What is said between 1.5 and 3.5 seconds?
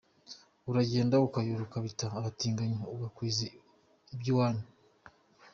ukabita abatinyi ukagwiza